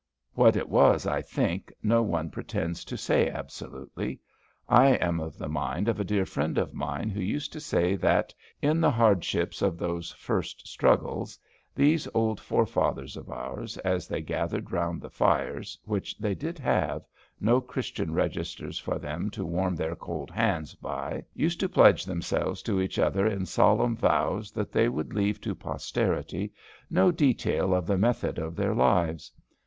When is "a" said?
5.99-6.03